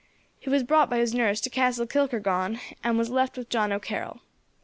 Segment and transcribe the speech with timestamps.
[0.39, 4.21] He was brought by his nurse to Castle Kilkargan, and was left with John O'Carroll.